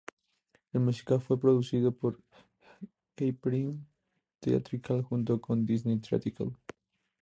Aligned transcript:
El 0.73 0.79
musical 0.81 1.21
fue 1.21 1.39
producido 1.39 1.91
por 1.95 2.23
Hyperion 3.17 3.85
Theatrical 4.39 5.03
junto 5.03 5.39
con 5.39 5.63
Disney 5.63 5.99
Theatrical. 5.99 6.57